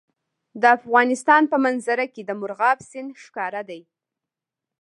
د 0.61 0.63
افغانستان 0.77 1.41
په 1.51 1.57
منظره 1.65 2.05
کې 2.13 2.21
مورغاب 2.39 2.77
سیند 2.89 3.09
ښکاره 3.23 3.61
دی. 3.69 3.81